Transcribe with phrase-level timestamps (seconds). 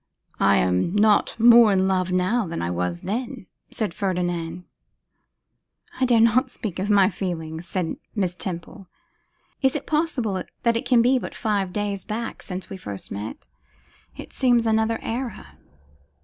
[0.39, 4.63] 'I am not more in love now than I was then,' said Ferdinand.
[5.99, 8.87] 'I dare not speak of my feelings,' said Miss Temple.
[9.61, 13.45] 'Is it possible that it can be but five days back since we first met!
[14.17, 15.59] It seems another era.